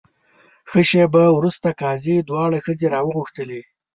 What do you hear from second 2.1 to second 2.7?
دواړه